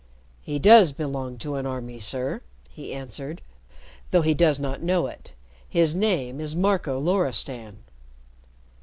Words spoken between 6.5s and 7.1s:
Marco